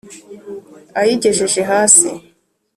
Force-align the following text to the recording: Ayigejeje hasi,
Ayigejeje 0.99 1.61
hasi, 1.71 2.09